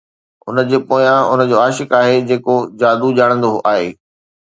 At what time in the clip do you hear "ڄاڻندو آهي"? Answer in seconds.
3.21-3.85